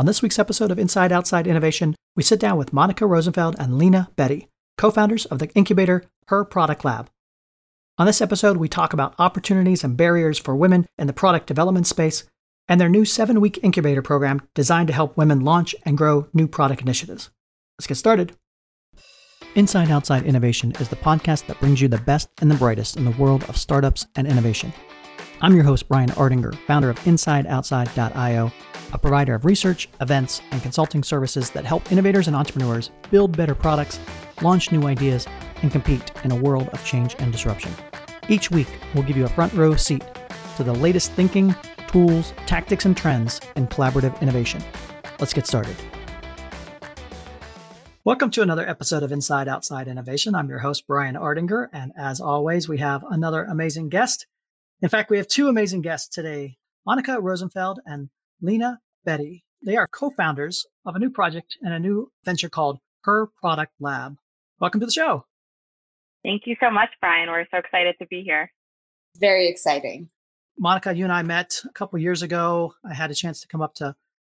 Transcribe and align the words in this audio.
On 0.00 0.06
this 0.06 0.22
week's 0.22 0.38
episode 0.38 0.70
of 0.70 0.78
Inside 0.78 1.12
Outside 1.12 1.46
Innovation, 1.46 1.94
we 2.16 2.22
sit 2.22 2.40
down 2.40 2.56
with 2.56 2.72
Monica 2.72 3.04
Rosenfeld 3.06 3.54
and 3.58 3.76
Lena 3.76 4.08
Betty, 4.16 4.48
co 4.78 4.90
founders 4.90 5.26
of 5.26 5.40
the 5.40 5.50
incubator 5.50 6.06
Her 6.28 6.42
Product 6.42 6.86
Lab. 6.86 7.10
On 7.98 8.06
this 8.06 8.22
episode, 8.22 8.56
we 8.56 8.66
talk 8.66 8.94
about 8.94 9.14
opportunities 9.18 9.84
and 9.84 9.98
barriers 9.98 10.38
for 10.38 10.56
women 10.56 10.86
in 10.96 11.06
the 11.06 11.12
product 11.12 11.46
development 11.46 11.86
space 11.86 12.24
and 12.66 12.80
their 12.80 12.88
new 12.88 13.04
seven 13.04 13.42
week 13.42 13.58
incubator 13.62 14.00
program 14.00 14.40
designed 14.54 14.86
to 14.86 14.94
help 14.94 15.18
women 15.18 15.40
launch 15.40 15.74
and 15.84 15.98
grow 15.98 16.28
new 16.32 16.48
product 16.48 16.80
initiatives. 16.80 17.28
Let's 17.78 17.86
get 17.86 17.96
started. 17.96 18.32
Inside 19.54 19.90
Outside 19.90 20.24
Innovation 20.24 20.72
is 20.80 20.88
the 20.88 20.96
podcast 20.96 21.46
that 21.48 21.60
brings 21.60 21.82
you 21.82 21.88
the 21.88 21.98
best 21.98 22.30
and 22.40 22.50
the 22.50 22.54
brightest 22.54 22.96
in 22.96 23.04
the 23.04 23.10
world 23.22 23.44
of 23.50 23.56
startups 23.58 24.06
and 24.16 24.26
innovation. 24.26 24.72
I'm 25.42 25.54
your 25.54 25.64
host, 25.64 25.88
Brian 25.88 26.08
Ardinger, 26.12 26.54
founder 26.66 26.88
of 26.88 26.98
InsideOutside.io, 27.00 28.50
a 28.92 28.98
provider 28.98 29.34
of 29.34 29.44
research, 29.44 29.88
events, 30.00 30.40
and 30.50 30.62
consulting 30.62 31.02
services 31.02 31.50
that 31.50 31.64
help 31.64 31.90
innovators 31.92 32.26
and 32.26 32.36
entrepreneurs 32.36 32.90
build 33.10 33.36
better 33.36 33.54
products, 33.54 34.00
launch 34.42 34.72
new 34.72 34.86
ideas, 34.86 35.26
and 35.62 35.70
compete 35.70 36.12
in 36.24 36.32
a 36.32 36.36
world 36.36 36.68
of 36.68 36.84
change 36.84 37.14
and 37.18 37.32
disruption. 37.32 37.72
Each 38.28 38.50
week, 38.50 38.68
we'll 38.94 39.04
give 39.04 39.16
you 39.16 39.24
a 39.24 39.28
front 39.28 39.52
row 39.52 39.74
seat 39.76 40.04
to 40.56 40.64
the 40.64 40.74
latest 40.74 41.12
thinking, 41.12 41.54
tools, 41.86 42.32
tactics, 42.46 42.84
and 42.84 42.96
trends 42.96 43.40
in 43.56 43.66
collaborative 43.66 44.20
innovation. 44.20 44.62
Let's 45.18 45.32
get 45.32 45.46
started. 45.46 45.76
Welcome 48.02 48.30
to 48.30 48.42
another 48.42 48.66
episode 48.66 49.02
of 49.02 49.12
Inside 49.12 49.46
Outside 49.46 49.86
Innovation. 49.86 50.34
I'm 50.34 50.48
your 50.48 50.60
host, 50.60 50.86
Brian 50.86 51.16
Ardinger. 51.16 51.68
And 51.72 51.92
as 51.98 52.20
always, 52.20 52.68
we 52.68 52.78
have 52.78 53.04
another 53.10 53.44
amazing 53.44 53.90
guest. 53.90 54.26
In 54.80 54.88
fact, 54.88 55.10
we 55.10 55.18
have 55.18 55.28
two 55.28 55.48
amazing 55.48 55.82
guests 55.82 56.08
today 56.08 56.56
Monica 56.86 57.20
Rosenfeld 57.20 57.80
and 57.84 58.08
Lena 58.42 58.78
Betty. 59.04 59.44
They 59.64 59.76
are 59.76 59.86
co 59.86 60.10
founders 60.10 60.66
of 60.86 60.96
a 60.96 60.98
new 60.98 61.10
project 61.10 61.56
and 61.62 61.74
a 61.74 61.78
new 61.78 62.10
venture 62.24 62.48
called 62.48 62.78
Her 63.04 63.28
Product 63.40 63.72
Lab. 63.80 64.16
Welcome 64.58 64.80
to 64.80 64.86
the 64.86 64.92
show. 64.92 65.24
Thank 66.24 66.42
you 66.46 66.56
so 66.60 66.70
much, 66.70 66.90
Brian. 67.00 67.28
We're 67.28 67.46
so 67.50 67.58
excited 67.58 67.96
to 68.00 68.06
be 68.06 68.22
here. 68.22 68.50
Very 69.18 69.48
exciting. 69.48 70.08
Monica, 70.58 70.94
you 70.94 71.04
and 71.04 71.12
I 71.12 71.22
met 71.22 71.60
a 71.64 71.72
couple 71.72 71.98
years 71.98 72.22
ago. 72.22 72.74
I 72.84 72.94
had 72.94 73.10
a 73.10 73.14
chance 73.14 73.40
to 73.40 73.48
come 73.48 73.62
up 73.62 73.74
to 73.76 73.94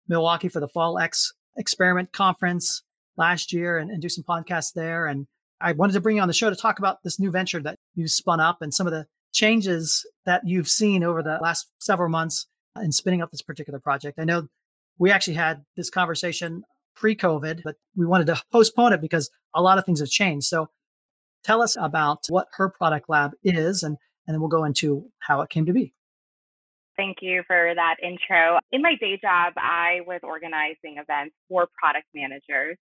Milwaukee 0.07 0.49
for 0.49 0.59
the 0.59 0.67
Fall 0.67 0.99
X 0.99 1.33
Experiment 1.57 2.11
Conference 2.11 2.83
last 3.17 3.51
year 3.51 3.77
and, 3.77 3.91
and 3.91 4.01
do 4.01 4.09
some 4.09 4.23
podcasts 4.23 4.73
there. 4.73 5.07
And 5.07 5.27
I 5.59 5.73
wanted 5.73 5.93
to 5.93 6.01
bring 6.01 6.17
you 6.17 6.21
on 6.21 6.27
the 6.27 6.33
show 6.33 6.49
to 6.49 6.55
talk 6.55 6.79
about 6.79 7.03
this 7.03 7.19
new 7.19 7.31
venture 7.31 7.61
that 7.61 7.77
you've 7.95 8.11
spun 8.11 8.39
up 8.39 8.61
and 8.61 8.73
some 8.73 8.87
of 8.87 8.93
the 8.93 9.05
changes 9.33 10.05
that 10.25 10.41
you've 10.45 10.67
seen 10.67 11.03
over 11.03 11.21
the 11.21 11.39
last 11.41 11.67
several 11.79 12.09
months 12.09 12.47
in 12.81 12.91
spinning 12.91 13.21
up 13.21 13.31
this 13.31 13.41
particular 13.41 13.79
project. 13.79 14.19
I 14.19 14.23
know 14.23 14.47
we 14.97 15.11
actually 15.11 15.35
had 15.35 15.63
this 15.75 15.89
conversation 15.89 16.63
pre 16.95 17.15
COVID, 17.15 17.61
but 17.63 17.75
we 17.95 18.05
wanted 18.05 18.27
to 18.27 18.41
postpone 18.51 18.93
it 18.93 19.01
because 19.01 19.29
a 19.55 19.61
lot 19.61 19.77
of 19.77 19.85
things 19.85 19.99
have 19.99 20.09
changed. 20.09 20.47
So 20.47 20.69
Tell 21.43 21.61
us 21.61 21.75
about 21.79 22.25
what 22.29 22.47
Her 22.53 22.69
Product 22.69 23.09
Lab 23.09 23.31
is, 23.43 23.83
and, 23.83 23.97
and 24.27 24.35
then 24.35 24.39
we'll 24.39 24.49
go 24.49 24.63
into 24.63 25.09
how 25.19 25.41
it 25.41 25.49
came 25.49 25.65
to 25.65 25.73
be. 25.73 25.93
Thank 26.97 27.17
you 27.21 27.41
for 27.47 27.73
that 27.75 27.95
intro. 28.03 28.59
In 28.71 28.81
my 28.81 28.95
day 28.99 29.17
job, 29.19 29.53
I 29.57 30.01
was 30.05 30.19
organizing 30.23 30.97
events 30.97 31.35
for 31.49 31.67
product 31.79 32.05
managers. 32.13 32.77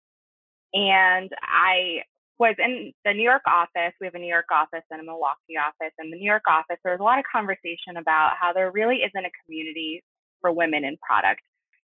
And 0.75 1.31
I 1.43 2.03
was 2.39 2.55
in 2.59 2.93
the 3.05 3.13
New 3.13 3.23
York 3.23 3.43
office. 3.47 3.93
We 4.01 4.07
have 4.07 4.15
a 4.15 4.19
New 4.19 4.29
York 4.29 4.51
office 4.53 4.85
and 4.91 5.01
a 5.01 5.05
Milwaukee 5.05 5.59
office. 5.59 5.93
And 5.99 6.13
the 6.13 6.17
New 6.17 6.27
York 6.27 6.45
office, 6.49 6.79
there 6.85 6.93
was 6.93 7.01
a 7.01 7.05
lot 7.05 7.19
of 7.19 7.25
conversation 7.31 7.97
about 7.97 8.35
how 8.41 8.53
there 8.53 8.71
really 8.71 9.03
isn't 9.03 9.25
a 9.25 9.31
community 9.45 10.03
for 10.41 10.53
women 10.53 10.85
in 10.85 10.97
product. 10.99 11.41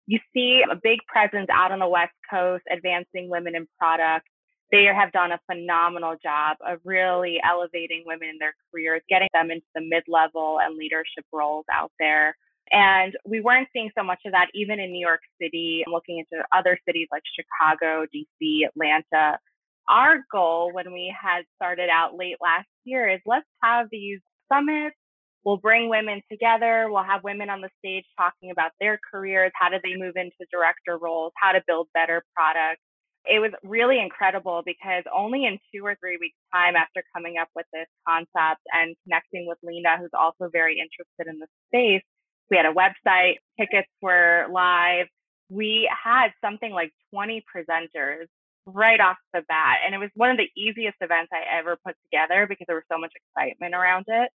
You 0.07 0.19
see 0.33 0.63
a 0.71 0.77
big 0.77 1.01
presence 1.09 1.49
out 1.51 1.73
on 1.73 1.79
the 1.79 1.89
West 1.89 2.15
Coast 2.31 2.65
advancing 2.71 3.29
women 3.31 3.57
in 3.57 3.67
product 3.79 4.29
they 4.75 4.85
have 4.87 5.13
done 5.13 5.31
a 5.31 5.41
phenomenal 5.47 6.17
job 6.21 6.57
of 6.67 6.81
really 6.85 7.39
elevating 7.49 8.03
women 8.07 8.29
in 8.29 8.39
their 8.39 8.55
careers, 8.71 9.03
getting 9.09 9.29
them 9.33 9.53
into 9.53 9.67
the 9.75 9.81
mid 9.81 10.03
level 10.09 10.59
and 10.61 10.77
leadership 10.77 11.25
roles 11.33 11.65
out 11.73 11.93
there. 12.01 12.37
And 12.73 13.15
we 13.25 13.41
weren't 13.41 13.69
seeing 13.73 13.91
so 13.97 14.03
much 14.03 14.21
of 14.27 14.33
that 14.33 14.49
even 14.53 14.81
in 14.81 14.91
New 14.91 15.01
York 15.07 15.21
City, 15.41 15.85
I'm 15.87 15.93
looking 15.93 16.19
into 16.19 16.43
other 16.51 16.77
cities 16.87 17.09
like 17.13 17.23
Chicago, 17.37 18.07
DC, 18.13 18.67
Atlanta. 18.67 19.39
Our 19.89 20.25
goal 20.33 20.73
when 20.73 20.93
we 20.93 21.15
had 21.21 21.45
started 21.57 21.89
out 21.91 22.17
late 22.17 22.37
last 22.41 22.69
year 22.85 23.09
is 23.09 23.21
let's 23.27 23.47
have 23.63 23.89
these 23.91 24.21
summits. 24.53 24.97
We'll 25.45 25.59
bring 25.59 25.91
women 25.91 26.23
together. 26.31 26.87
We'll 26.91 27.05
have 27.05 27.23
women 27.23 27.51
on 27.51 27.61
the 27.61 27.69
stage 27.79 28.05
talking 28.19 28.51
about 28.51 28.73
their 28.81 28.99
careers. 29.11 29.53
How 29.55 29.69
do 29.69 29.77
they 29.83 29.95
move 29.95 30.17
into 30.17 30.33
director 30.51 30.97
roles? 30.97 31.33
How 31.37 31.53
to 31.53 31.63
build 31.67 31.89
better 31.93 32.25
products 32.35 32.81
it 33.27 33.41
was 33.41 33.53
really 33.63 34.01
incredible 34.01 34.63
because 34.65 35.03
only 35.15 35.47
in 35.47 35.59
two 35.75 35.85
or 35.85 35.97
three 36.01 36.19
weeks 36.21 36.37
time 36.53 36.77
after 36.77 37.03
coming 37.15 37.37
up 37.41 37.49
with 37.55 37.67
this 37.73 37.87
concept 38.07 38.61
and 38.73 38.95
connecting 39.05 39.47
with 39.47 39.59
Lena, 39.63 39.97
who's 39.99 40.11
also 40.13 40.51
very 40.53 40.79
interested 40.79 41.27
in 41.27 41.39
the 41.39 41.47
space, 41.69 42.03
we 42.51 42.57
had 42.57 42.67
a 42.67 42.75
website, 42.75 43.37
tickets 43.59 43.89
were 44.03 44.47
live. 44.51 45.07
We 45.49 45.91
had 45.91 46.29
something 46.45 46.73
like 46.73 46.93
20 47.15 47.43
presenters 47.55 48.27
right 48.67 49.01
off 49.01 49.17
the 49.33 49.43
bat. 49.49 49.79
And 49.85 49.95
it 49.95 49.99
was 49.99 50.11
one 50.15 50.31
of 50.31 50.37
the 50.37 50.51
easiest 50.57 50.97
events 51.01 51.31
I 51.33 51.59
ever 51.59 51.79
put 51.85 51.97
together 52.05 52.47
because 52.49 52.67
there 52.67 52.77
was 52.77 52.89
so 52.91 52.99
much 52.99 53.13
excitement 53.15 53.75
around 53.75 54.05
it. 54.09 54.31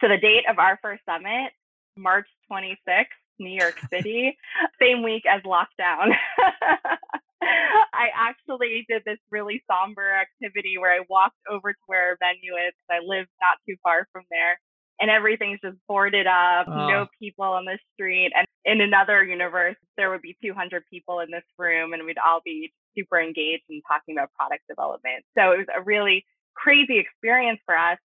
So 0.00 0.08
the 0.08 0.18
date 0.18 0.44
of 0.48 0.58
our 0.58 0.78
first 0.82 1.02
summit, 1.04 1.52
March 1.96 2.28
26th, 2.50 3.06
New 3.38 3.58
York 3.58 3.78
City, 3.90 4.36
same 4.80 5.02
week 5.02 5.24
as 5.28 5.42
lockdown. 5.42 6.12
I 7.42 8.08
actually 8.14 8.84
did 8.88 9.02
this 9.04 9.18
really 9.30 9.62
somber 9.70 10.12
activity 10.12 10.78
where 10.78 10.92
I 10.92 11.04
walked 11.08 11.38
over 11.50 11.72
to 11.72 11.78
where 11.86 12.10
our 12.10 12.16
venue 12.18 12.54
is. 12.54 12.74
I 12.90 12.98
live 13.04 13.26
not 13.40 13.58
too 13.68 13.76
far 13.82 14.08
from 14.12 14.24
there. 14.30 14.58
And 14.98 15.10
everything's 15.10 15.60
just 15.62 15.76
boarded 15.88 16.26
up, 16.26 16.66
oh. 16.68 16.88
no 16.88 17.02
ah. 17.02 17.08
people 17.20 17.44
on 17.44 17.64
the 17.64 17.78
street. 17.94 18.32
And 18.34 18.46
in 18.64 18.80
another 18.80 19.22
universe, 19.24 19.76
there 19.96 20.10
would 20.10 20.22
be 20.22 20.36
200 20.42 20.84
people 20.90 21.20
in 21.20 21.30
this 21.30 21.44
room 21.58 21.92
and 21.92 22.04
we'd 22.04 22.18
all 22.18 22.40
be 22.44 22.72
super 22.96 23.20
engaged 23.20 23.64
and 23.68 23.82
talking 23.86 24.16
about 24.16 24.32
product 24.32 24.62
development. 24.68 25.24
So 25.36 25.52
it 25.52 25.58
was 25.58 25.66
a 25.76 25.82
really 25.82 26.24
crazy 26.54 26.98
experience 26.98 27.60
for 27.66 27.76
us. 27.76 27.98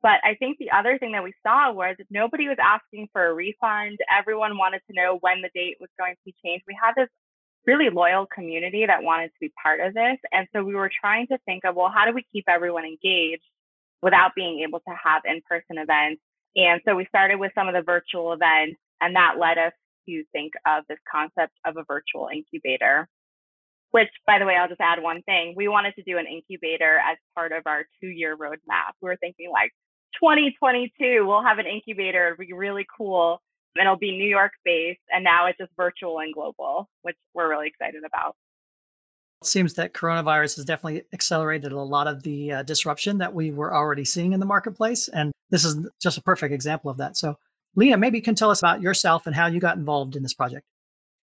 But 0.00 0.20
I 0.24 0.34
think 0.36 0.58
the 0.58 0.70
other 0.70 0.96
thing 0.98 1.12
that 1.12 1.24
we 1.24 1.34
saw 1.44 1.72
was 1.72 1.96
nobody 2.08 2.48
was 2.48 2.58
asking 2.62 3.08
for 3.12 3.26
a 3.26 3.34
refund. 3.34 3.98
Everyone 4.10 4.56
wanted 4.56 4.80
to 4.88 4.94
know 4.94 5.18
when 5.20 5.42
the 5.42 5.50
date 5.54 5.76
was 5.80 5.90
going 5.98 6.14
to 6.14 6.20
be 6.24 6.34
changed. 6.44 6.64
We 6.68 6.78
had 6.80 6.92
this 6.96 7.08
really 7.66 7.90
loyal 7.90 8.26
community 8.26 8.86
that 8.86 9.02
wanted 9.02 9.28
to 9.28 9.40
be 9.40 9.52
part 9.60 9.80
of 9.80 9.94
this. 9.94 10.18
And 10.32 10.46
so 10.52 10.62
we 10.62 10.74
were 10.74 10.90
trying 11.00 11.26
to 11.28 11.38
think 11.46 11.64
of, 11.64 11.74
well, 11.74 11.92
how 11.94 12.06
do 12.06 12.12
we 12.12 12.24
keep 12.32 12.44
everyone 12.48 12.84
engaged 12.84 13.42
without 14.00 14.34
being 14.36 14.60
able 14.66 14.78
to 14.80 14.94
have 15.04 15.22
in 15.24 15.42
person 15.48 15.78
events? 15.78 16.22
And 16.58 16.80
so 16.84 16.96
we 16.96 17.06
started 17.06 17.38
with 17.38 17.52
some 17.54 17.68
of 17.68 17.74
the 17.74 17.82
virtual 17.82 18.32
events, 18.32 18.80
and 19.00 19.14
that 19.14 19.38
led 19.38 19.58
us 19.58 19.72
to 20.08 20.24
think 20.32 20.52
of 20.66 20.82
this 20.88 20.98
concept 21.10 21.52
of 21.64 21.76
a 21.76 21.84
virtual 21.84 22.28
incubator. 22.34 23.08
Which, 23.92 24.08
by 24.26 24.38
the 24.38 24.44
way, 24.44 24.56
I'll 24.56 24.68
just 24.68 24.80
add 24.80 25.00
one 25.00 25.22
thing. 25.22 25.54
We 25.56 25.68
wanted 25.68 25.94
to 25.94 26.02
do 26.02 26.18
an 26.18 26.26
incubator 26.26 26.98
as 26.98 27.16
part 27.34 27.52
of 27.52 27.62
our 27.66 27.86
two 28.00 28.08
year 28.08 28.36
roadmap. 28.36 28.92
We 29.00 29.08
were 29.08 29.16
thinking 29.16 29.50
like 29.50 29.70
2022, 30.20 31.24
we'll 31.24 31.42
have 31.42 31.58
an 31.58 31.66
incubator. 31.66 32.34
It'd 32.34 32.48
be 32.48 32.52
really 32.52 32.86
cool 32.94 33.40
and 33.76 33.86
it'll 33.86 33.96
be 33.96 34.10
New 34.10 34.28
York 34.28 34.52
based. 34.64 35.00
And 35.10 35.24
now 35.24 35.46
it's 35.46 35.56
just 35.58 35.70
virtual 35.76 36.18
and 36.18 36.34
global, 36.34 36.88
which 37.02 37.16
we're 37.32 37.48
really 37.48 37.68
excited 37.68 38.02
about. 38.04 38.34
It 39.42 39.46
seems 39.46 39.74
that 39.74 39.92
coronavirus 39.92 40.56
has 40.56 40.64
definitely 40.64 41.04
accelerated 41.12 41.72
a 41.72 41.80
lot 41.80 42.06
of 42.06 42.22
the 42.22 42.52
uh, 42.52 42.62
disruption 42.62 43.18
that 43.18 43.32
we 43.32 43.50
were 43.50 43.74
already 43.74 44.04
seeing 44.04 44.32
in 44.32 44.40
the 44.40 44.46
marketplace. 44.46 45.08
And 45.08 45.32
this 45.50 45.64
is 45.64 45.88
just 46.00 46.18
a 46.18 46.22
perfect 46.22 46.52
example 46.52 46.90
of 46.90 46.96
that. 46.98 47.16
So, 47.16 47.38
Lena, 47.76 47.96
maybe 47.96 48.18
you 48.18 48.22
can 48.22 48.34
tell 48.34 48.50
us 48.50 48.60
about 48.60 48.82
yourself 48.82 49.26
and 49.26 49.36
how 49.36 49.46
you 49.46 49.60
got 49.60 49.76
involved 49.76 50.16
in 50.16 50.22
this 50.22 50.34
project. 50.34 50.66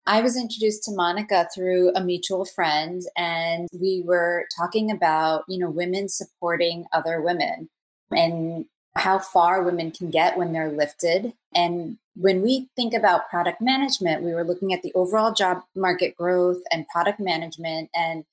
I 0.09 0.21
was 0.21 0.37
introduced 0.37 0.85
to 0.85 0.93
Monica 0.93 1.49
through 1.53 1.93
a 1.97 2.01
mutual 2.01 2.45
friend, 2.45 3.03
and 3.17 3.67
we 3.73 4.05
were 4.07 4.47
talking 4.57 4.93
about, 4.93 5.43
you 5.49 5.59
know, 5.59 5.69
women 5.69 6.09
supporting 6.09 6.85
other 6.93 7.21
women. 7.21 7.69
And 8.13 8.67
how 8.97 9.19
far 9.19 9.63
women 9.63 9.91
can 9.91 10.11
get 10.11 10.37
when 10.37 10.53
they're 10.53 10.73
lifted. 10.73 11.35
And 11.55 11.99
when 12.19 12.41
we 12.41 12.69
think 12.77 12.95
about 12.95 13.29
product 13.29 13.61
management, 13.61 14.23
we 14.23 14.33
were 14.33 14.45
looking 14.45 14.73
at 14.73 14.83
the 14.83 14.93
overall 14.95 15.33
job 15.33 15.59
market 15.75 16.17
growth 16.17 16.63
and 16.73 16.89
product 16.89 17.21
management. 17.21 17.91
And 17.95 18.25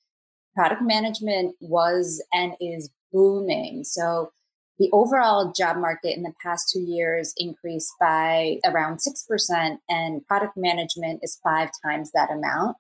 product 0.56 0.82
management 0.82 1.56
was 1.60 2.24
and 2.32 2.54
is 2.62 2.90
booming. 3.12 3.84
So 3.84 4.32
the 4.80 4.90
overall 4.92 5.52
job 5.52 5.78
market 5.78 6.16
in 6.16 6.24
the 6.24 6.34
past 6.42 6.70
two 6.72 6.82
years 6.82 7.34
increased 7.38 7.94
by 8.00 8.60
around 8.66 9.00
6%, 9.00 9.78
and 9.90 10.26
product 10.26 10.58
management 10.58 11.20
is 11.22 11.40
five 11.44 11.70
times 11.86 12.12
that 12.12 12.32
amount. 12.32 12.78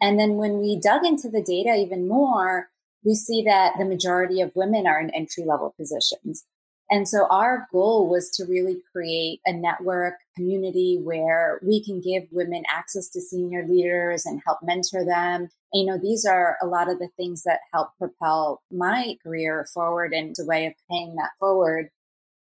And 0.00 0.18
then 0.18 0.34
when 0.34 0.58
we 0.58 0.78
dug 0.78 1.04
into 1.04 1.28
the 1.28 1.42
data 1.42 1.76
even 1.76 2.08
more, 2.08 2.68
we 3.04 3.14
see 3.14 3.42
that 3.42 3.74
the 3.78 3.84
majority 3.84 4.40
of 4.40 4.52
women 4.54 4.86
are 4.86 5.00
in 5.00 5.10
entry 5.10 5.44
level 5.44 5.74
positions. 5.78 6.44
And 6.90 7.08
so 7.08 7.26
our 7.30 7.68
goal 7.72 8.08
was 8.08 8.30
to 8.30 8.44
really 8.44 8.82
create 8.92 9.40
a 9.46 9.52
network 9.52 10.14
community 10.34 10.98
where 11.00 11.60
we 11.62 11.82
can 11.84 12.00
give 12.00 12.24
women 12.32 12.64
access 12.68 13.08
to 13.10 13.20
senior 13.20 13.64
leaders 13.66 14.26
and 14.26 14.42
help 14.44 14.58
mentor 14.62 15.04
them. 15.04 15.50
You 15.72 15.86
know, 15.86 15.98
these 15.98 16.24
are 16.24 16.56
a 16.60 16.66
lot 16.66 16.90
of 16.90 16.98
the 16.98 17.08
things 17.16 17.44
that 17.44 17.60
help 17.72 17.90
propel 17.96 18.62
my 18.72 19.16
career 19.22 19.66
forward 19.72 20.12
and 20.12 20.30
it's 20.30 20.40
a 20.40 20.44
way 20.44 20.66
of 20.66 20.74
paying 20.90 21.14
that 21.14 21.30
forward. 21.38 21.90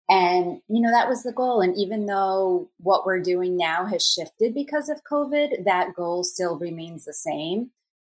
And, 0.10 0.62
you 0.68 0.82
know, 0.82 0.90
that 0.90 1.08
was 1.08 1.22
the 1.22 1.32
goal. 1.32 1.62
And 1.62 1.78
even 1.78 2.08
though 2.08 2.72
what 2.80 3.06
we're 3.06 3.22
doing 3.22 3.56
now 3.56 3.86
has 3.86 4.04
shifted 4.04 4.56
because 4.56 4.90
of 4.90 5.04
COVID, 5.04 5.66
that 5.66 5.94
goal 5.96 6.24
still 6.24 6.58
remains 6.58 7.06
the 7.06 7.14
same 7.14 7.70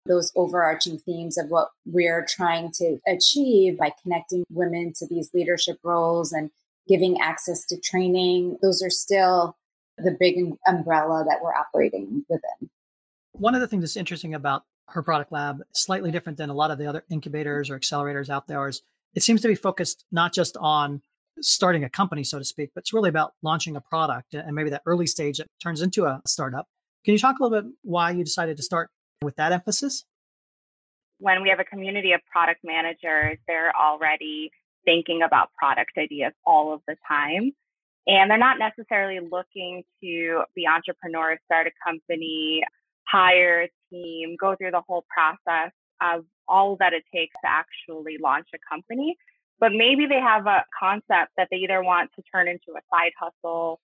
those 0.07 0.33
overarching 0.37 0.99
themes 0.99 1.39
of 1.39 1.49
what 1.49 1.71
we're 1.85 2.27
trying 2.29 2.71
to 2.73 2.99
achieve 3.07 3.79
by 3.79 3.93
connecting 4.03 4.45
women 4.51 4.93
to 4.97 5.07
these 5.07 5.33
leadership 5.35 5.79
roles 5.83 6.33
and 6.33 6.51
giving 6.89 7.21
access 7.21 7.65
to 7.67 7.79
training, 7.81 8.59
those 8.63 8.83
are 8.83 8.91
still 8.91 9.57
the 9.99 10.17
big 10.19 10.39
um, 10.39 10.59
umbrella 10.67 11.25
that 11.29 11.39
we're 11.43 11.55
operating 11.55 12.25
within. 12.29 12.71
One 13.33 13.55
of 13.55 13.61
the 13.61 13.67
things 13.67 13.83
that's 13.83 13.97
interesting 13.97 14.35
about 14.35 14.65
her 14.89 15.03
product 15.03 15.33
lab, 15.33 15.63
slightly 15.73 16.11
different 16.11 16.39
than 16.39 16.51
a 16.51 16.55
lot 16.55 16.71
of 16.71 16.79
the 16.79 16.87
other 16.87 17.05
incubators 17.11 17.71
or 17.71 17.79
accelerators 17.79 18.31
out 18.31 18.47
there, 18.47 18.69
is 18.69 18.83
it 19.15 19.23
seems 19.23 19.41
to 19.43 19.49
be 19.49 19.55
focused 19.55 20.05
not 20.13 20.33
just 20.33 20.57
on 20.59 21.03
starting 21.41 21.85
a 21.85 21.91
company, 21.91 22.25
so 22.25 22.39
to 22.39 22.45
speak, 22.45 22.71
but 22.75 22.83
it's 22.83 22.93
really 22.93 23.09
about 23.09 23.35
launching 23.43 23.77
a 23.77 23.81
product 23.81 24.35
and 24.35 24.55
maybe 24.55 24.71
that 24.71 24.83
early 24.87 25.07
stage 25.07 25.39
that 25.39 25.49
turns 25.63 25.83
into 25.83 26.05
a 26.05 26.21
startup. 26.27 26.67
Can 27.05 27.13
you 27.13 27.19
talk 27.19 27.39
a 27.39 27.43
little 27.43 27.63
bit 27.63 27.71
why 27.83 28.11
you 28.11 28.25
decided 28.25 28.57
to 28.57 28.63
start 28.63 28.91
with 29.23 29.37
that 29.37 29.53
emphasis? 29.53 30.05
When 31.19 31.43
we 31.43 31.49
have 31.49 31.61
a 31.61 31.65
community 31.65 32.13
of 32.13 32.21
product 32.31 32.61
managers, 32.63 33.39
they're 33.47 33.73
already 33.75 34.51
thinking 34.85 35.23
about 35.23 35.51
product 35.59 35.93
ideas 35.99 36.33
all 36.45 36.73
of 36.73 36.81
the 36.87 36.97
time. 37.09 37.53
And 38.07 38.31
they're 38.31 38.39
not 38.39 38.59
necessarily 38.59 39.19
looking 39.21 39.83
to 40.03 40.43
be 40.55 40.67
entrepreneurs, 40.67 41.39
start 41.47 41.67
a 41.67 41.71
company, 41.85 42.63
hire 43.09 43.63
a 43.63 43.71
team, 43.91 44.37
go 44.39 44.55
through 44.55 44.71
the 44.71 44.83
whole 44.87 45.05
process 45.09 45.73
of 46.01 46.25
all 46.47 46.77
that 46.79 46.93
it 46.93 47.03
takes 47.13 47.35
to 47.43 47.51
actually 47.51 48.19
launch 48.19 48.47
a 48.55 48.59
company. 48.71 49.17
But 49.59 49.73
maybe 49.73 50.07
they 50.07 50.21
have 50.21 50.47
a 50.47 50.65
concept 50.79 51.33
that 51.37 51.49
they 51.51 51.57
either 51.57 51.83
want 51.83 52.11
to 52.15 52.23
turn 52.33 52.47
into 52.47 52.77
a 52.77 52.81
side 52.93 53.13
hustle 53.19 53.81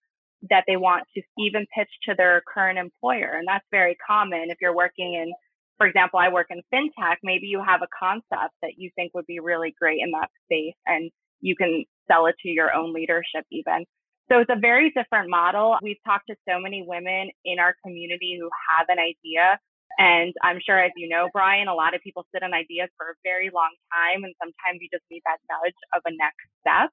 that 0.50 0.64
they 0.66 0.76
want 0.76 1.04
to 1.14 1.22
even 1.38 1.66
pitch 1.76 1.90
to 2.08 2.14
their 2.16 2.42
current 2.52 2.78
employer. 2.78 3.34
And 3.36 3.46
that's 3.46 3.64
very 3.70 3.96
common 4.06 4.50
if 4.50 4.58
you're 4.60 4.74
working 4.74 5.14
in, 5.14 5.32
for 5.78 5.86
example, 5.86 6.18
I 6.18 6.28
work 6.28 6.48
in 6.50 6.62
fintech, 6.72 7.16
maybe 7.22 7.46
you 7.46 7.62
have 7.64 7.82
a 7.82 7.88
concept 7.96 8.54
that 8.62 8.72
you 8.76 8.90
think 8.96 9.14
would 9.14 9.26
be 9.26 9.40
really 9.40 9.74
great 9.80 10.00
in 10.02 10.10
that 10.12 10.30
space 10.44 10.74
and 10.86 11.10
you 11.40 11.56
can 11.56 11.84
sell 12.10 12.26
it 12.26 12.34
to 12.42 12.48
your 12.48 12.74
own 12.74 12.92
leadership 12.92 13.44
even. 13.50 13.84
So 14.30 14.38
it's 14.38 14.50
a 14.50 14.58
very 14.58 14.90
different 14.96 15.28
model. 15.28 15.76
We've 15.82 16.00
talked 16.06 16.28
to 16.30 16.36
so 16.48 16.58
many 16.58 16.84
women 16.86 17.30
in 17.44 17.58
our 17.58 17.74
community 17.84 18.38
who 18.40 18.48
have 18.70 18.86
an 18.88 18.98
idea. 18.98 19.58
And 19.98 20.32
I'm 20.42 20.58
sure, 20.64 20.78
as 20.78 20.92
you 20.96 21.08
know, 21.08 21.28
Brian, 21.32 21.68
a 21.68 21.74
lot 21.74 21.94
of 21.94 22.00
people 22.00 22.24
sit 22.32 22.42
on 22.42 22.54
ideas 22.54 22.88
for 22.96 23.10
a 23.10 23.14
very 23.24 23.50
long 23.52 23.74
time. 23.92 24.24
And 24.24 24.32
sometimes 24.40 24.80
you 24.80 24.88
just 24.90 25.04
need 25.10 25.22
that 25.26 25.36
nudge 25.50 25.76
of 25.92 26.00
a 26.06 26.12
next 26.16 26.48
step. 26.64 26.90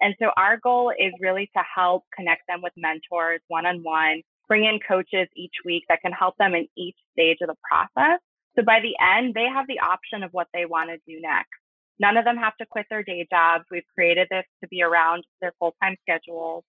And 0.00 0.14
so 0.20 0.30
our 0.36 0.58
goal 0.58 0.90
is 0.90 1.12
really 1.20 1.50
to 1.56 1.62
help 1.74 2.04
connect 2.14 2.42
them 2.48 2.60
with 2.62 2.72
mentors 2.76 3.40
one 3.48 3.66
on 3.66 3.82
one, 3.82 4.22
bring 4.48 4.64
in 4.64 4.78
coaches 4.86 5.28
each 5.34 5.54
week 5.64 5.84
that 5.88 6.00
can 6.02 6.12
help 6.12 6.36
them 6.38 6.54
in 6.54 6.68
each 6.76 6.96
stage 7.12 7.38
of 7.40 7.48
the 7.48 7.56
process. 7.68 8.20
So 8.56 8.62
by 8.62 8.80
the 8.80 8.94
end, 9.00 9.34
they 9.34 9.46
have 9.52 9.66
the 9.66 9.80
option 9.80 10.22
of 10.22 10.32
what 10.32 10.48
they 10.52 10.66
want 10.66 10.90
to 10.90 10.96
do 11.06 11.20
next. 11.20 11.50
None 11.98 12.16
of 12.16 12.24
them 12.24 12.36
have 12.36 12.56
to 12.58 12.66
quit 12.66 12.86
their 12.90 13.02
day 13.02 13.26
jobs. 13.30 13.64
We've 13.70 13.86
created 13.94 14.28
this 14.30 14.44
to 14.62 14.68
be 14.68 14.82
around 14.82 15.24
their 15.40 15.52
full 15.58 15.74
time 15.82 15.96
schedules. 16.02 16.64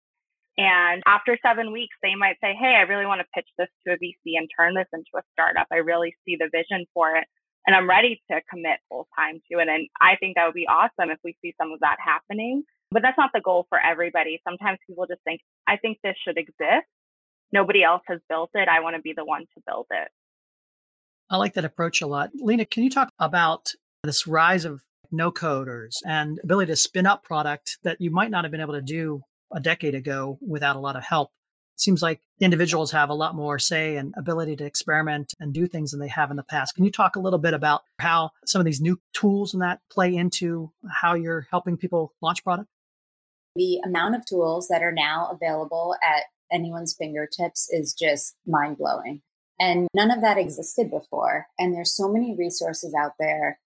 And 0.57 1.03
after 1.05 1.37
seven 1.45 1.71
weeks, 1.71 1.95
they 2.01 2.15
might 2.15 2.37
say, 2.41 2.55
Hey, 2.59 2.75
I 2.75 2.81
really 2.81 3.05
want 3.05 3.21
to 3.21 3.27
pitch 3.35 3.47
this 3.57 3.67
to 3.85 3.93
a 3.93 3.97
VC 3.97 4.37
and 4.37 4.49
turn 4.57 4.73
this 4.73 4.87
into 4.93 5.11
a 5.17 5.21
startup. 5.33 5.67
I 5.71 5.77
really 5.77 6.15
see 6.25 6.37
the 6.37 6.49
vision 6.51 6.85
for 6.93 7.15
it 7.15 7.27
and 7.67 7.75
I'm 7.75 7.87
ready 7.87 8.21
to 8.31 8.41
commit 8.49 8.79
full 8.89 9.07
time 9.15 9.41
to 9.51 9.59
it. 9.59 9.67
And 9.67 9.87
I 9.99 10.15
think 10.15 10.35
that 10.35 10.45
would 10.45 10.55
be 10.55 10.67
awesome 10.67 11.11
if 11.11 11.19
we 11.23 11.37
see 11.41 11.53
some 11.61 11.73
of 11.73 11.81
that 11.81 11.97
happening. 12.03 12.63
But 12.91 13.01
that's 13.01 13.17
not 13.17 13.31
the 13.33 13.41
goal 13.41 13.65
for 13.69 13.79
everybody. 13.79 14.41
Sometimes 14.47 14.79
people 14.87 15.05
just 15.07 15.21
think, 15.23 15.41
I 15.67 15.77
think 15.77 15.99
this 16.03 16.15
should 16.25 16.37
exist. 16.37 16.87
Nobody 17.51 17.83
else 17.83 18.01
has 18.07 18.19
built 18.29 18.51
it. 18.53 18.67
I 18.69 18.79
want 18.81 18.95
to 18.95 19.01
be 19.01 19.13
the 19.15 19.25
one 19.25 19.41
to 19.41 19.63
build 19.65 19.87
it. 19.91 20.09
I 21.29 21.37
like 21.37 21.53
that 21.55 21.65
approach 21.65 22.01
a 22.01 22.07
lot. 22.07 22.31
Lena, 22.35 22.65
can 22.65 22.83
you 22.83 22.89
talk 22.89 23.11
about 23.19 23.73
this 24.03 24.27
rise 24.27 24.63
of 24.63 24.83
no 25.11 25.31
coders 25.31 25.97
and 26.05 26.39
ability 26.43 26.71
to 26.71 26.75
spin 26.77 27.05
up 27.05 27.23
product 27.23 27.77
that 27.83 27.99
you 27.99 28.11
might 28.11 28.31
not 28.31 28.45
have 28.45 28.51
been 28.51 28.61
able 28.61 28.73
to 28.73 28.81
do 28.81 29.21
a 29.53 29.59
decade 29.59 29.95
ago 29.95 30.37
without 30.45 30.77
a 30.77 30.79
lot 30.79 30.95
of 30.95 31.03
help? 31.03 31.31
It 31.75 31.81
seems 31.81 32.01
like 32.01 32.21
individuals 32.39 32.91
have 32.91 33.09
a 33.09 33.13
lot 33.13 33.35
more 33.35 33.59
say 33.59 33.97
and 33.97 34.13
ability 34.17 34.55
to 34.57 34.65
experiment 34.65 35.33
and 35.39 35.53
do 35.53 35.67
things 35.67 35.91
than 35.91 35.99
they 35.99 36.07
have 36.07 36.31
in 36.31 36.37
the 36.37 36.43
past. 36.43 36.75
Can 36.75 36.85
you 36.85 36.91
talk 36.91 37.17
a 37.17 37.19
little 37.19 37.39
bit 37.39 37.53
about 37.53 37.83
how 37.99 38.31
some 38.45 38.61
of 38.61 38.65
these 38.65 38.81
new 38.81 38.99
tools 39.13 39.53
and 39.53 39.61
that 39.61 39.81
play 39.91 40.15
into 40.15 40.71
how 40.89 41.13
you're 41.13 41.47
helping 41.51 41.77
people 41.77 42.13
launch 42.21 42.43
product? 42.43 42.69
The 43.57 43.81
amount 43.85 44.15
of 44.15 44.25
tools 44.25 44.67
that 44.69 44.83
are 44.83 44.91
now 44.91 45.29
available 45.31 45.95
at 46.07 46.23
anyone's 46.51 46.95
fingertips 46.97 47.67
is 47.71 47.93
just 47.93 48.35
mind 48.45 48.77
blowing. 48.77 49.21
And 49.59 49.87
none 49.93 50.11
of 50.11 50.21
that 50.21 50.37
existed 50.37 50.91
before. 50.91 51.47
And 51.57 51.73
there's 51.73 51.95
so 51.95 52.07
many 52.07 52.35
resources 52.35 52.93
out 52.93 53.13
there. 53.19 53.59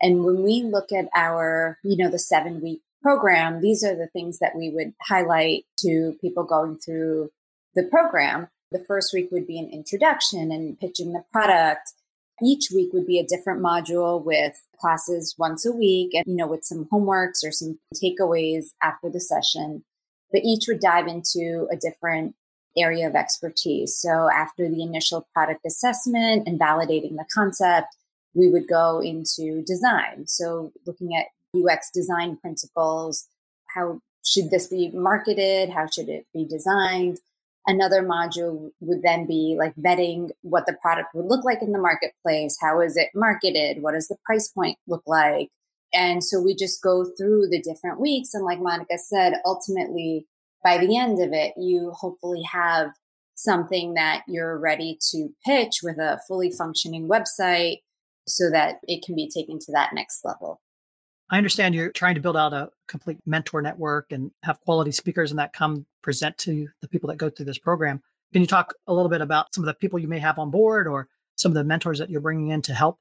And 0.00 0.24
when 0.24 0.42
we 0.42 0.62
look 0.62 0.92
at 0.92 1.08
our, 1.14 1.78
you 1.82 1.96
know, 1.96 2.10
the 2.10 2.18
seven 2.18 2.60
week 2.60 2.82
program, 3.02 3.60
these 3.60 3.82
are 3.82 3.96
the 3.96 4.08
things 4.08 4.38
that 4.40 4.54
we 4.54 4.70
would 4.70 4.92
highlight 5.02 5.64
to 5.78 6.16
people 6.20 6.44
going 6.44 6.78
through 6.78 7.30
the 7.74 7.84
program. 7.84 8.48
The 8.70 8.84
first 8.86 9.14
week 9.14 9.30
would 9.32 9.46
be 9.46 9.58
an 9.58 9.70
introduction 9.70 10.52
and 10.52 10.78
pitching 10.78 11.12
the 11.12 11.24
product 11.32 11.94
each 12.42 12.70
week 12.74 12.92
would 12.92 13.06
be 13.06 13.18
a 13.18 13.26
different 13.26 13.62
module 13.62 14.22
with 14.22 14.60
classes 14.80 15.34
once 15.38 15.66
a 15.66 15.72
week 15.72 16.10
and, 16.14 16.24
you 16.26 16.36
know, 16.36 16.46
with 16.46 16.64
some 16.64 16.86
homeworks 16.92 17.44
or 17.44 17.50
some 17.50 17.78
takeaways 17.94 18.66
after 18.82 19.10
the 19.10 19.20
session. 19.20 19.84
But 20.32 20.42
each 20.44 20.64
would 20.68 20.80
dive 20.80 21.06
into 21.06 21.66
a 21.72 21.76
different 21.76 22.34
area 22.76 23.06
of 23.08 23.14
expertise. 23.14 23.96
So 23.96 24.28
after 24.32 24.68
the 24.68 24.82
initial 24.82 25.26
product 25.34 25.60
assessment 25.66 26.46
and 26.46 26.60
validating 26.60 27.16
the 27.16 27.24
concept, 27.32 27.88
we 28.34 28.48
would 28.48 28.68
go 28.68 29.00
into 29.00 29.62
design. 29.62 30.26
So 30.26 30.72
looking 30.86 31.16
at 31.16 31.26
UX 31.56 31.90
design 31.90 32.36
principles, 32.36 33.26
how 33.74 34.00
should 34.24 34.50
this 34.50 34.66
be 34.66 34.90
marketed? 34.90 35.70
How 35.70 35.86
should 35.86 36.08
it 36.08 36.26
be 36.34 36.44
designed? 36.44 37.18
Another 37.68 38.02
module 38.02 38.70
would 38.80 39.02
then 39.02 39.26
be 39.26 39.54
like 39.58 39.74
vetting 39.76 40.30
what 40.40 40.64
the 40.66 40.72
product 40.72 41.14
would 41.14 41.26
look 41.26 41.44
like 41.44 41.60
in 41.60 41.72
the 41.72 41.78
marketplace. 41.78 42.56
How 42.60 42.80
is 42.80 42.96
it 42.96 43.10
marketed? 43.14 43.82
What 43.82 43.92
does 43.92 44.08
the 44.08 44.16
price 44.24 44.48
point 44.48 44.78
look 44.86 45.02
like? 45.06 45.50
And 45.92 46.24
so 46.24 46.40
we 46.40 46.54
just 46.54 46.82
go 46.82 47.04
through 47.04 47.48
the 47.48 47.60
different 47.60 48.00
weeks. 48.00 48.32
And 48.32 48.44
like 48.44 48.58
Monica 48.58 48.96
said, 48.96 49.34
ultimately, 49.44 50.26
by 50.64 50.78
the 50.78 50.96
end 50.96 51.22
of 51.22 51.34
it, 51.34 51.52
you 51.58 51.92
hopefully 51.92 52.42
have 52.50 52.92
something 53.34 53.94
that 53.94 54.22
you're 54.26 54.58
ready 54.58 54.98
to 55.10 55.28
pitch 55.44 55.80
with 55.82 55.98
a 55.98 56.20
fully 56.26 56.50
functioning 56.50 57.06
website 57.06 57.82
so 58.26 58.50
that 58.50 58.80
it 58.88 59.04
can 59.04 59.14
be 59.14 59.28
taken 59.28 59.58
to 59.58 59.72
that 59.72 59.94
next 59.94 60.24
level. 60.24 60.60
I 61.30 61.36
understand 61.36 61.74
you're 61.74 61.92
trying 61.92 62.14
to 62.14 62.20
build 62.20 62.36
out 62.36 62.54
a 62.54 62.70
complete 62.86 63.18
mentor 63.26 63.60
network 63.60 64.12
and 64.12 64.30
have 64.42 64.60
quality 64.60 64.92
speakers 64.92 65.30
and 65.30 65.38
that 65.38 65.52
come 65.52 65.84
present 66.02 66.38
to 66.38 66.68
the 66.80 66.88
people 66.88 67.08
that 67.08 67.16
go 67.16 67.28
through 67.28 67.46
this 67.46 67.58
program. 67.58 68.00
Can 68.32 68.42
you 68.42 68.48
talk 68.48 68.74
a 68.86 68.94
little 68.94 69.10
bit 69.10 69.20
about 69.20 69.54
some 69.54 69.64
of 69.64 69.66
the 69.66 69.74
people 69.74 69.98
you 69.98 70.08
may 70.08 70.18
have 70.18 70.38
on 70.38 70.50
board 70.50 70.86
or 70.86 71.08
some 71.36 71.52
of 71.52 71.54
the 71.54 71.64
mentors 71.64 71.98
that 71.98 72.10
you're 72.10 72.20
bringing 72.20 72.48
in 72.48 72.62
to 72.62 72.74
help? 72.74 72.98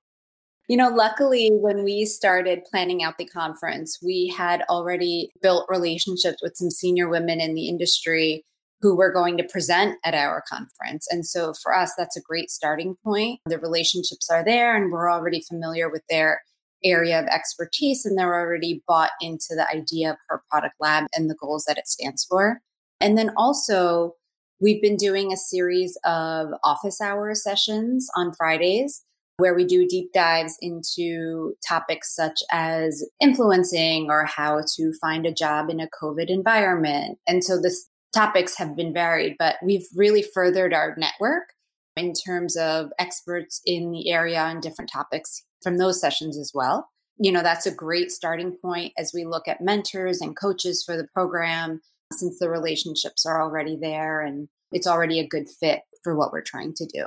You 0.67 0.75
know, 0.75 0.89
luckily, 0.89 1.49
when 1.49 1.85
we 1.85 2.05
started 2.05 2.65
planning 2.69 3.01
out 3.01 3.17
the 3.17 3.25
conference, 3.25 3.99
we 4.03 4.33
had 4.37 4.63
already 4.69 5.31
built 5.41 5.65
relationships 5.69 6.39
with 6.41 6.57
some 6.57 6.69
senior 6.69 7.07
women 7.07 7.39
in 7.39 7.53
the 7.53 7.69
industry 7.69 8.43
who 8.81 8.95
were 8.95 9.11
going 9.11 9.37
to 9.37 9.43
present 9.45 9.97
at 10.03 10.13
our 10.13 10.43
conference. 10.49 11.07
And 11.09 11.25
so 11.25 11.53
for 11.63 11.73
us, 11.73 11.93
that's 11.97 12.17
a 12.17 12.21
great 12.21 12.51
starting 12.51 12.95
point. 13.03 13.39
The 13.45 13.57
relationships 13.57 14.29
are 14.29 14.43
there, 14.43 14.75
and 14.75 14.91
we're 14.91 15.09
already 15.09 15.41
familiar 15.41 15.89
with 15.89 16.03
their 16.09 16.41
area 16.83 17.19
of 17.19 17.25
expertise 17.25 18.05
and 18.05 18.17
they're 18.17 18.33
already 18.33 18.83
bought 18.87 19.11
into 19.21 19.49
the 19.51 19.67
idea 19.73 20.11
of 20.11 20.17
her 20.29 20.43
product 20.49 20.75
lab 20.79 21.05
and 21.15 21.29
the 21.29 21.35
goals 21.35 21.65
that 21.67 21.77
it 21.77 21.87
stands 21.87 22.23
for. 22.23 22.61
And 22.99 23.17
then 23.17 23.31
also, 23.37 24.13
we've 24.59 24.81
been 24.81 24.97
doing 24.97 25.31
a 25.31 25.37
series 25.37 25.97
of 26.03 26.49
office 26.63 26.99
hour 27.01 27.33
sessions 27.35 28.09
on 28.15 28.33
Fridays 28.33 29.03
where 29.37 29.53
we 29.53 29.65
do 29.65 29.87
deep 29.87 30.11
dives 30.13 30.57
into 30.61 31.53
topics 31.67 32.15
such 32.15 32.41
as 32.51 33.07
influencing 33.21 34.07
or 34.09 34.25
how 34.25 34.61
to 34.75 34.91
find 34.99 35.27
a 35.27 35.33
job 35.33 35.69
in 35.69 35.79
a 35.79 35.87
COVID 36.01 36.27
environment. 36.27 37.19
And 37.27 37.43
so 37.43 37.57
the 37.57 37.75
topics 38.15 38.57
have 38.57 38.75
been 38.75 38.93
varied, 38.93 39.35
but 39.37 39.57
we've 39.63 39.85
really 39.95 40.23
furthered 40.23 40.73
our 40.73 40.95
network 40.97 41.53
in 41.95 42.13
terms 42.13 42.57
of 42.57 42.89
experts 42.97 43.61
in 43.65 43.91
the 43.91 44.09
area 44.09 44.39
on 44.39 44.59
different 44.59 44.89
topics 44.91 45.43
from 45.61 45.77
those 45.77 45.99
sessions 45.99 46.37
as 46.37 46.51
well. 46.53 46.89
you 47.19 47.31
know, 47.31 47.41
that's 47.41 47.65
a 47.65 47.73
great 47.73 48.11
starting 48.11 48.55
point 48.61 48.93
as 48.97 49.11
we 49.13 49.25
look 49.25 49.47
at 49.47 49.59
mentors 49.59 50.21
and 50.21 50.37
coaches 50.37 50.83
for 50.85 50.95
the 50.95 51.07
program, 51.13 51.81
since 52.13 52.37
the 52.39 52.49
relationships 52.49 53.25
are 53.25 53.41
already 53.41 53.75
there 53.75 54.21
and 54.21 54.47
it's 54.71 54.85
already 54.85 55.19
a 55.19 55.27
good 55.27 55.49
fit 55.49 55.81
for 56.03 56.15
what 56.15 56.31
we're 56.31 56.43
trying 56.43 56.73
to 56.75 56.85
do. 56.85 57.05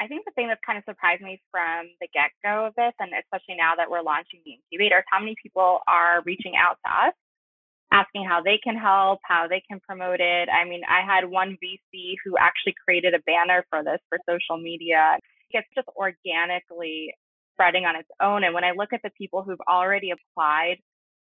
I 0.00 0.06
think 0.06 0.24
the 0.24 0.32
thing 0.32 0.48
that's 0.48 0.60
kind 0.66 0.78
of 0.78 0.84
surprised 0.84 1.22
me 1.22 1.40
from 1.50 1.86
the 2.00 2.08
get 2.12 2.30
go 2.44 2.66
of 2.66 2.74
this, 2.76 2.92
and 3.00 3.10
especially 3.14 3.56
now 3.56 3.74
that 3.76 3.90
we're 3.90 4.02
launching 4.02 4.40
the 4.44 4.58
incubator, 4.58 4.98
is 4.98 5.04
how 5.10 5.18
many 5.18 5.34
people 5.42 5.80
are 5.88 6.22
reaching 6.24 6.54
out 6.56 6.78
to 6.84 7.08
us 7.08 7.14
asking 7.92 8.24
how 8.28 8.42
they 8.42 8.58
can 8.62 8.76
help, 8.76 9.18
how 9.24 9.46
they 9.48 9.62
can 9.68 9.80
promote 9.80 10.20
it. 10.20 10.48
I 10.48 10.68
mean, 10.68 10.82
I 10.88 11.00
had 11.04 11.28
one 11.28 11.56
VC 11.62 12.14
who 12.24 12.36
actually 12.38 12.74
created 12.84 13.14
a 13.14 13.20
banner 13.20 13.64
for 13.70 13.82
this 13.82 13.98
for 14.08 14.18
social 14.28 14.62
media. 14.62 15.18
It's 15.50 15.66
just 15.74 15.88
organically 15.96 17.14
spreading 17.58 17.84
on 17.84 17.96
its 17.96 18.08
own. 18.22 18.44
And 18.44 18.54
when 18.54 18.64
I 18.64 18.70
look 18.76 18.92
at 18.92 19.00
the 19.02 19.10
people 19.10 19.42
who've 19.42 19.60
already 19.68 20.12
applied, 20.12 20.76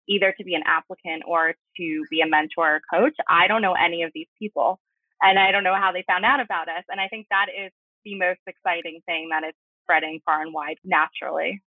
either 0.09 0.35
to 0.37 0.45
be 0.45 0.55
an 0.55 0.63
applicant 0.67 1.23
or 1.27 1.55
to 1.79 2.05
be 2.11 2.21
a 2.21 2.29
mentor 2.29 2.77
or 2.77 2.81
coach, 2.93 3.15
I 3.29 3.49
don't 3.49 3.63
know 3.63 3.75
any 3.75 4.03
of 4.03 4.11
these 4.15 4.29
people. 4.39 4.79
And 5.23 5.39
I 5.39 5.51
don't 5.51 5.65
know 5.65 5.75
how 5.75 5.93
they 5.93 6.05
found 6.07 6.25
out 6.25 6.41
about 6.41 6.69
us. 6.69 6.85
And 6.89 7.01
I 7.01 7.09
think 7.09 7.27
that 7.31 7.47
is 7.49 7.73
the 8.05 8.17
most 8.17 8.41
exciting 8.47 9.01
thing 9.07 9.31
that 9.31 9.43
it's 9.45 9.59
spreading 9.83 10.21
far 10.25 10.43
and 10.43 10.53
wide 10.53 10.77
naturally. 10.85 11.63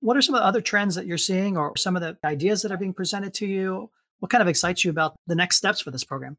What 0.00 0.16
are 0.16 0.22
some 0.22 0.34
of 0.34 0.40
the 0.40 0.46
other 0.46 0.60
trends 0.60 0.94
that 0.94 1.06
you're 1.06 1.18
seeing 1.18 1.56
or 1.56 1.76
some 1.76 1.96
of 1.96 2.02
the 2.02 2.16
ideas 2.24 2.62
that 2.62 2.72
are 2.72 2.76
being 2.78 2.94
presented 2.94 3.34
to 3.34 3.46
you? 3.46 3.90
What 4.20 4.30
kind 4.30 4.42
of 4.42 4.48
excites 4.48 4.84
you 4.84 4.90
about 4.90 5.16
the 5.26 5.34
next 5.34 5.56
steps 5.56 5.80
for 5.80 5.90
this 5.90 6.04
program? 6.04 6.38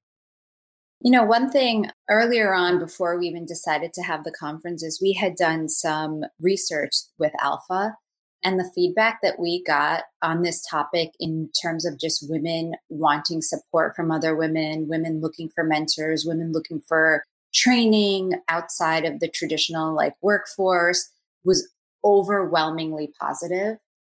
You 1.02 1.12
know, 1.12 1.24
one 1.24 1.50
thing 1.50 1.92
earlier 2.10 2.54
on, 2.56 2.80
before 2.80 3.18
we 3.18 3.28
even 3.28 3.46
decided 3.46 3.94
to 3.94 4.02
have 4.02 4.24
the 4.24 4.32
conference, 4.32 4.82
is 4.84 5.00
we 5.02 5.14
had 5.14 5.36
done 5.36 5.70
some 5.70 6.24
research 6.40 6.94
with 7.20 7.32
Alpha. 7.40 7.96
And 8.44 8.60
the 8.60 8.72
feedback 8.74 9.20
that 9.22 9.40
we 9.40 9.64
got 9.64 10.04
on 10.22 10.42
this 10.42 10.66
topic, 10.66 11.12
in 11.20 11.50
terms 11.60 11.86
of 11.86 12.00
just 12.00 12.30
women 12.30 12.74
wanting 12.90 13.42
support 13.42 13.96
from 13.96 14.12
other 14.12 14.36
women, 14.36 14.88
women 14.88 15.22
looking 15.22 15.50
for 15.50 15.64
mentors, 15.64 16.26
women 16.26 16.52
looking 16.52 16.80
for 16.80 17.24
training 17.54 18.34
outside 18.48 19.06
of 19.06 19.20
the 19.20 19.28
traditional 19.28 19.96
like 19.96 20.14
workforce, 20.22 21.12
was 21.44 21.68
overwhelmingly 22.04 23.12
positive. 23.20 23.78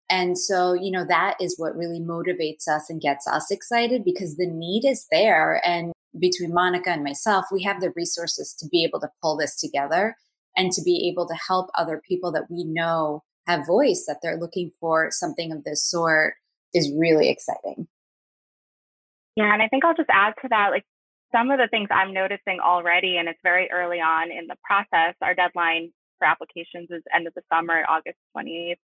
And 0.09 0.37
so, 0.37 0.73
you 0.73 0.91
know, 0.91 1.05
that 1.05 1.35
is 1.39 1.55
what 1.57 1.75
really 1.75 1.99
motivates 1.99 2.67
us 2.67 2.89
and 2.89 3.01
gets 3.01 3.27
us 3.27 3.51
excited 3.51 4.03
because 4.03 4.35
the 4.35 4.47
need 4.47 4.85
is 4.85 5.07
there. 5.11 5.61
And 5.65 5.93
between 6.19 6.53
Monica 6.53 6.89
and 6.89 7.03
myself, 7.03 7.45
we 7.51 7.63
have 7.63 7.81
the 7.81 7.91
resources 7.95 8.53
to 8.59 8.67
be 8.67 8.83
able 8.83 8.99
to 8.99 9.09
pull 9.21 9.37
this 9.37 9.59
together 9.59 10.15
and 10.55 10.71
to 10.71 10.81
be 10.81 11.09
able 11.09 11.27
to 11.27 11.35
help 11.35 11.69
other 11.77 12.01
people 12.07 12.31
that 12.31 12.49
we 12.49 12.63
know 12.63 13.23
have 13.47 13.65
voice 13.65 14.05
that 14.07 14.17
they're 14.21 14.39
looking 14.39 14.71
for 14.79 15.09
something 15.11 15.51
of 15.51 15.63
this 15.63 15.83
sort 15.83 16.35
is 16.73 16.91
really 16.95 17.29
exciting. 17.29 17.87
Yeah, 19.35 19.53
and 19.53 19.61
I 19.61 19.67
think 19.67 19.85
I'll 19.85 19.95
just 19.95 20.09
add 20.11 20.33
to 20.41 20.49
that 20.49 20.69
like 20.71 20.85
some 21.31 21.51
of 21.51 21.59
the 21.59 21.67
things 21.67 21.87
I'm 21.91 22.13
noticing 22.13 22.59
already, 22.63 23.17
and 23.17 23.29
it's 23.29 23.39
very 23.43 23.69
early 23.71 23.99
on 23.99 24.31
in 24.31 24.47
the 24.47 24.57
process. 24.63 25.15
Our 25.21 25.33
deadline 25.33 25.91
for 26.17 26.27
applications 26.27 26.89
is 26.91 27.03
end 27.15 27.27
of 27.27 27.33
the 27.33 27.41
summer, 27.51 27.83
August 27.87 28.17
28th 28.35 28.75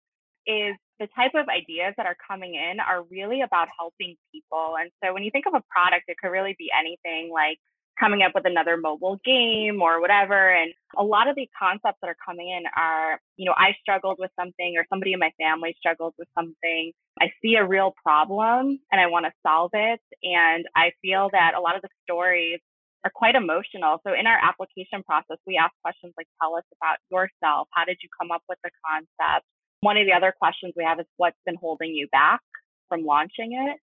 is 0.46 0.76
the 1.00 1.08
type 1.16 1.32
of 1.34 1.48
ideas 1.48 1.94
that 1.96 2.06
are 2.06 2.16
coming 2.26 2.54
in 2.54 2.78
are 2.80 3.02
really 3.10 3.42
about 3.42 3.68
helping 3.78 4.16
people. 4.32 4.76
And 4.78 4.90
so 5.02 5.12
when 5.12 5.22
you 5.22 5.30
think 5.30 5.46
of 5.46 5.54
a 5.54 5.62
product, 5.70 6.04
it 6.08 6.16
could 6.22 6.30
really 6.30 6.54
be 6.58 6.70
anything 6.78 7.32
like 7.32 7.58
coming 7.98 8.22
up 8.22 8.32
with 8.34 8.46
another 8.46 8.76
mobile 8.76 9.20
game 9.24 9.80
or 9.80 10.00
whatever. 10.00 10.50
And 10.50 10.72
a 10.96 11.02
lot 11.02 11.28
of 11.28 11.36
the 11.36 11.48
concepts 11.58 11.98
that 12.02 12.08
are 12.08 12.16
coming 12.24 12.48
in 12.48 12.64
are, 12.76 13.20
you 13.36 13.46
know, 13.46 13.54
I 13.56 13.74
struggled 13.80 14.16
with 14.18 14.30
something 14.38 14.74
or 14.76 14.84
somebody 14.88 15.12
in 15.12 15.20
my 15.20 15.30
family 15.38 15.74
struggled 15.78 16.14
with 16.18 16.28
something. 16.36 16.92
I 17.20 17.30
see 17.42 17.54
a 17.54 17.66
real 17.66 17.94
problem 18.02 18.80
and 18.90 19.00
I 19.00 19.06
want 19.06 19.26
to 19.26 19.32
solve 19.46 19.70
it. 19.74 20.00
And 20.22 20.66
I 20.74 20.92
feel 21.02 21.28
that 21.32 21.54
a 21.56 21.60
lot 21.60 21.76
of 21.76 21.82
the 21.82 21.88
stories 22.02 22.60
are 23.04 23.12
quite 23.14 23.34
emotional. 23.34 24.00
So 24.06 24.14
in 24.14 24.26
our 24.26 24.38
application 24.42 25.02
process, 25.04 25.36
we 25.46 25.56
ask 25.56 25.72
questions 25.82 26.14
like, 26.16 26.26
tell 26.40 26.56
us 26.56 26.64
about 26.80 26.98
yourself. 27.10 27.68
How 27.72 27.84
did 27.84 27.98
you 28.02 28.08
come 28.18 28.30
up 28.32 28.42
with 28.48 28.58
the 28.64 28.70
concept? 28.84 29.46
One 29.84 29.98
of 29.98 30.06
the 30.06 30.14
other 30.14 30.32
questions 30.32 30.72
we 30.74 30.84
have 30.84 30.98
is 30.98 31.04
what's 31.18 31.36
been 31.44 31.56
holding 31.60 31.90
you 31.90 32.08
back 32.10 32.40
from 32.88 33.04
launching 33.04 33.52
it? 33.52 33.78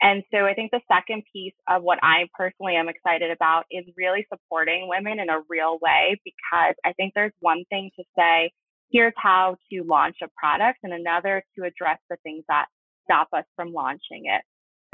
And 0.00 0.22
so 0.32 0.46
I 0.46 0.54
think 0.54 0.70
the 0.70 0.80
second 0.86 1.24
piece 1.32 1.54
of 1.68 1.82
what 1.82 1.98
I 2.04 2.28
personally 2.38 2.76
am 2.76 2.88
excited 2.88 3.32
about 3.32 3.64
is 3.68 3.84
really 3.96 4.24
supporting 4.32 4.86
women 4.88 5.18
in 5.18 5.28
a 5.28 5.40
real 5.48 5.80
way 5.82 6.20
because 6.24 6.76
I 6.84 6.92
think 6.92 7.14
there's 7.16 7.32
one 7.40 7.64
thing 7.68 7.90
to 7.98 8.04
say, 8.16 8.52
here's 8.92 9.12
how 9.16 9.56
to 9.72 9.82
launch 9.82 10.18
a 10.22 10.28
product, 10.38 10.78
and 10.84 10.92
another 10.92 11.42
to 11.58 11.64
address 11.64 11.98
the 12.08 12.16
things 12.22 12.44
that 12.46 12.66
stop 13.02 13.26
us 13.32 13.44
from 13.56 13.72
launching 13.72 14.26
it. 14.26 14.42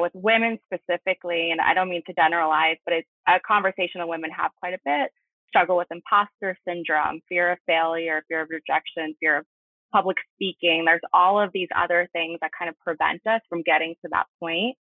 With 0.00 0.12
women 0.14 0.58
specifically, 0.64 1.50
and 1.50 1.60
I 1.60 1.74
don't 1.74 1.90
mean 1.90 2.02
to 2.06 2.14
generalize, 2.14 2.78
but 2.86 2.94
it's 2.94 3.08
a 3.28 3.40
conversation 3.46 4.00
that 4.00 4.08
women 4.08 4.30
have 4.30 4.52
quite 4.58 4.72
a 4.72 4.80
bit 4.86 5.10
struggle 5.48 5.76
with 5.76 5.88
imposter 5.90 6.56
syndrome, 6.66 7.20
fear 7.28 7.52
of 7.52 7.58
failure, 7.66 8.24
fear 8.26 8.40
of 8.40 8.48
rejection, 8.48 9.14
fear 9.20 9.36
of 9.38 9.46
public 9.92 10.16
speaking. 10.34 10.84
There's 10.84 11.00
all 11.12 11.40
of 11.40 11.50
these 11.52 11.68
other 11.76 12.08
things 12.12 12.38
that 12.40 12.50
kind 12.56 12.68
of 12.68 12.78
prevent 12.80 13.26
us 13.26 13.40
from 13.48 13.62
getting 13.62 13.94
to 14.02 14.08
that 14.12 14.26
point. 14.40 14.76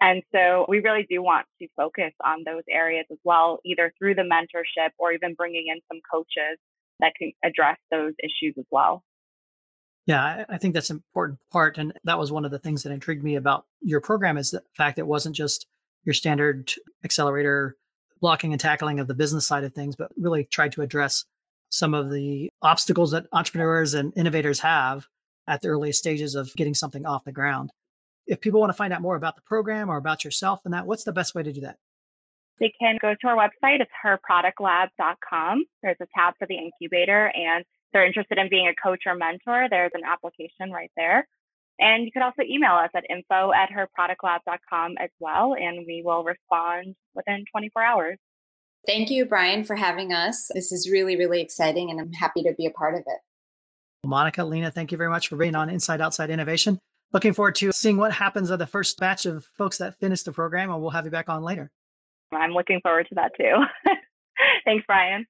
And 0.00 0.22
so 0.32 0.66
we 0.68 0.80
really 0.80 1.06
do 1.08 1.22
want 1.22 1.46
to 1.60 1.68
focus 1.76 2.12
on 2.24 2.42
those 2.44 2.62
areas 2.68 3.06
as 3.10 3.18
well, 3.24 3.60
either 3.64 3.92
through 3.98 4.16
the 4.16 4.22
mentorship 4.22 4.90
or 4.98 5.12
even 5.12 5.34
bringing 5.34 5.66
in 5.68 5.80
some 5.90 6.00
coaches 6.10 6.58
that 7.00 7.12
can 7.18 7.32
address 7.44 7.78
those 7.90 8.12
issues 8.22 8.54
as 8.58 8.64
well. 8.70 9.02
Yeah, 10.06 10.44
I 10.48 10.58
think 10.58 10.74
that's 10.74 10.90
an 10.90 10.96
important 10.96 11.38
part. 11.50 11.78
And 11.78 11.94
that 12.04 12.18
was 12.18 12.30
one 12.30 12.44
of 12.44 12.50
the 12.50 12.58
things 12.58 12.82
that 12.82 12.92
intrigued 12.92 13.24
me 13.24 13.36
about 13.36 13.64
your 13.80 14.00
program 14.00 14.36
is 14.36 14.50
the 14.50 14.62
fact 14.76 14.98
it 14.98 15.06
wasn't 15.06 15.34
just 15.34 15.66
your 16.04 16.12
standard 16.12 16.72
accelerator 17.04 17.76
blocking 18.20 18.52
and 18.52 18.60
tackling 18.60 19.00
of 19.00 19.06
the 19.06 19.14
business 19.14 19.46
side 19.46 19.64
of 19.64 19.72
things, 19.72 19.96
but 19.96 20.10
really 20.16 20.44
tried 20.44 20.72
to 20.72 20.82
address 20.82 21.24
some 21.70 21.94
of 21.94 22.10
the 22.10 22.50
obstacles 22.62 23.10
that 23.12 23.26
entrepreneurs 23.32 23.94
and 23.94 24.12
innovators 24.16 24.60
have 24.60 25.06
at 25.46 25.60
the 25.60 25.68
earliest 25.68 25.98
stages 25.98 26.34
of 26.34 26.54
getting 26.54 26.74
something 26.74 27.04
off 27.04 27.24
the 27.24 27.32
ground. 27.32 27.70
If 28.26 28.40
people 28.40 28.60
want 28.60 28.70
to 28.70 28.76
find 28.76 28.92
out 28.92 29.02
more 29.02 29.16
about 29.16 29.36
the 29.36 29.42
program 29.42 29.90
or 29.90 29.96
about 29.96 30.24
yourself 30.24 30.60
and 30.64 30.72
that, 30.72 30.86
what's 30.86 31.04
the 31.04 31.12
best 31.12 31.34
way 31.34 31.42
to 31.42 31.52
do 31.52 31.60
that? 31.62 31.76
They 32.60 32.72
can 32.80 32.98
go 33.02 33.14
to 33.20 33.26
our 33.26 33.36
website. 33.36 33.80
It's 33.80 33.90
herproductlab.com. 34.04 35.64
There's 35.82 35.96
a 36.00 36.06
tab 36.16 36.34
for 36.38 36.46
the 36.46 36.56
incubator, 36.56 37.32
and 37.34 37.62
if 37.62 37.66
they're 37.92 38.06
interested 38.06 38.38
in 38.38 38.48
being 38.48 38.68
a 38.68 38.74
coach 38.80 39.02
or 39.06 39.14
mentor, 39.14 39.66
there's 39.68 39.90
an 39.94 40.02
application 40.04 40.70
right 40.70 40.90
there. 40.96 41.26
And 41.80 42.04
you 42.04 42.12
could 42.12 42.22
also 42.22 42.42
email 42.42 42.74
us 42.74 42.90
at 42.94 43.04
info 43.10 43.52
at 43.52 43.70
herproductlab.com 43.70 44.94
as 45.00 45.10
well, 45.18 45.54
and 45.54 45.84
we 45.86 46.02
will 46.04 46.22
respond 46.22 46.94
within 47.14 47.44
24 47.50 47.82
hours. 47.82 48.18
Thank 48.86 49.10
you, 49.10 49.24
Brian, 49.24 49.64
for 49.64 49.76
having 49.76 50.12
us. 50.12 50.50
This 50.54 50.70
is 50.70 50.90
really, 50.90 51.16
really 51.16 51.40
exciting, 51.40 51.90
and 51.90 52.00
I'm 52.00 52.12
happy 52.12 52.42
to 52.42 52.52
be 52.56 52.66
a 52.66 52.70
part 52.70 52.94
of 52.94 53.00
it. 53.00 53.18
Monica, 54.06 54.44
Lena, 54.44 54.70
thank 54.70 54.92
you 54.92 54.98
very 54.98 55.08
much 55.08 55.28
for 55.28 55.36
being 55.36 55.54
on 55.54 55.70
Inside 55.70 56.00
Outside 56.00 56.28
Innovation. 56.28 56.78
Looking 57.12 57.32
forward 57.32 57.54
to 57.56 57.72
seeing 57.72 57.96
what 57.96 58.12
happens 58.12 58.50
of 58.50 58.58
the 58.58 58.66
first 58.66 58.98
batch 58.98 59.24
of 59.24 59.46
folks 59.56 59.78
that 59.78 59.98
finish 59.98 60.22
the 60.22 60.32
program, 60.32 60.70
and 60.70 60.80
we'll 60.80 60.90
have 60.90 61.04
you 61.04 61.10
back 61.10 61.28
on 61.28 61.42
later. 61.42 61.70
I'm 62.32 62.52
looking 62.52 62.80
forward 62.82 63.06
to 63.08 63.14
that 63.14 63.32
too. 63.36 63.62
Thanks, 64.64 64.84
Brian. 64.86 65.26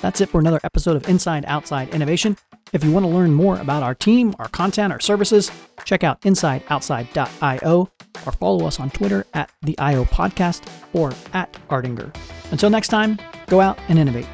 That's 0.00 0.20
it 0.20 0.28
for 0.28 0.40
another 0.40 0.60
episode 0.64 0.96
of 0.96 1.08
Inside 1.08 1.44
Outside 1.46 1.90
Innovation. 1.94 2.36
If 2.72 2.84
you 2.84 2.92
want 2.92 3.04
to 3.04 3.10
learn 3.10 3.34
more 3.34 3.58
about 3.58 3.82
our 3.82 3.94
team, 3.94 4.34
our 4.38 4.48
content, 4.48 4.92
our 4.92 5.00
services, 5.00 5.50
check 5.84 6.04
out 6.04 6.20
insideoutside.io 6.22 7.90
or 8.26 8.32
follow 8.32 8.66
us 8.66 8.80
on 8.80 8.90
Twitter 8.90 9.26
at 9.34 9.50
the 9.62 9.78
IO 9.78 10.04
Podcast 10.04 10.62
or 10.92 11.12
at 11.32 11.52
Ardinger. 11.68 12.14
Until 12.50 12.70
next 12.70 12.88
time, 12.88 13.18
go 13.46 13.60
out 13.60 13.78
and 13.88 13.98
innovate. 13.98 14.26